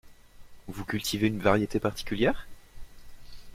[0.67, 2.47] Vous cultivez une variété particulière?